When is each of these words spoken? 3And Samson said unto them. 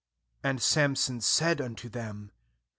3And 0.43 0.59
Samson 0.61 1.21
said 1.21 1.61
unto 1.61 1.87
them. 1.87 2.31